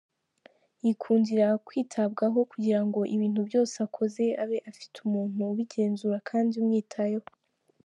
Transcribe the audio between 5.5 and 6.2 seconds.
ubigenzura